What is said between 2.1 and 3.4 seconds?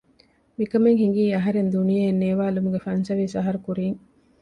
ނޭވާލުމުގެ ފަންސަވީސް